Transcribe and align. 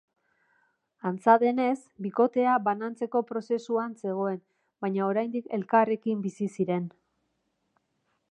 Antza 1.09 1.33
denez 1.41 1.75
bikotea 2.05 2.55
banantzeko 2.69 3.21
prozesuan 3.33 3.93
zegoen, 4.07 4.41
baina 4.85 5.05
oraindik 5.11 5.53
elkarrekin 5.61 6.25
bizi 6.27 6.49
ziren. 6.61 6.89